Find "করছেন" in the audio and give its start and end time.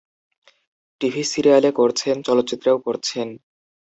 1.79-2.15, 2.85-3.27